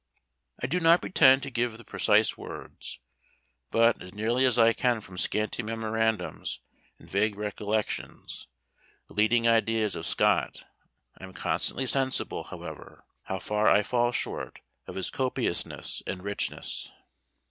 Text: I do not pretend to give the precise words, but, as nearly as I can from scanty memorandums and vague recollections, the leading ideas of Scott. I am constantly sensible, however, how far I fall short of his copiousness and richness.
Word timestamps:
I 0.59 0.65
do 0.65 0.79
not 0.79 0.99
pretend 1.01 1.43
to 1.43 1.51
give 1.51 1.77
the 1.77 1.83
precise 1.83 2.35
words, 2.35 2.97
but, 3.69 4.01
as 4.01 4.15
nearly 4.15 4.47
as 4.47 4.57
I 4.57 4.73
can 4.73 4.99
from 4.99 5.19
scanty 5.19 5.61
memorandums 5.61 6.59
and 6.97 7.07
vague 7.07 7.35
recollections, 7.35 8.47
the 9.07 9.13
leading 9.13 9.47
ideas 9.47 9.95
of 9.95 10.07
Scott. 10.07 10.65
I 11.19 11.23
am 11.23 11.33
constantly 11.33 11.85
sensible, 11.85 12.45
however, 12.45 13.05
how 13.25 13.37
far 13.37 13.69
I 13.69 13.83
fall 13.83 14.11
short 14.11 14.61
of 14.87 14.95
his 14.95 15.11
copiousness 15.11 16.01
and 16.07 16.23
richness. 16.23 16.91